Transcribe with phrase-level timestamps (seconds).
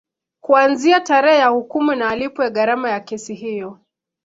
[0.41, 3.79] Kuanzia tarehe ya hukumu na alipwe gharama za kesi hiyo